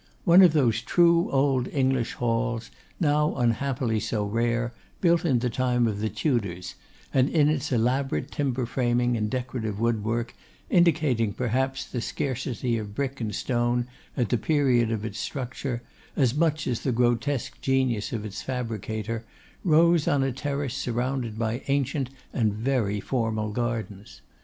[0.23, 5.85] One of those true old English Halls, now unhappily so rare, built in the time
[5.85, 6.73] of the Tudors,
[7.13, 10.33] and in its elaborate timber framing and decorative woodwork
[10.71, 13.85] indicating, perhaps, the scarcity of brick and stone
[14.17, 15.83] at the period of its structure,
[16.15, 19.23] as much as the grotesque genius of its fabricator,
[19.63, 24.21] rose on a terrace surrounded by ancient and very formal gardens.